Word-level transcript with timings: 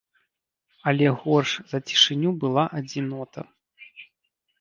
Але 0.91 1.07
горш 1.25 1.51
за 1.73 1.79
цішыню 1.91 2.29
была 2.45 2.63
адзінота. 2.79 3.41